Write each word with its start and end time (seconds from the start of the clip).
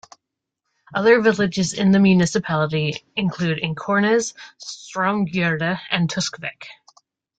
Other 0.95 1.21
villages 1.21 1.73
in 1.73 1.91
the 1.91 1.99
municipality 1.99 3.05
include 3.15 3.59
Ikornnes, 3.59 4.33
Straumgjerde, 4.59 5.79
and 5.91 6.09
Tusvik. 6.09 6.65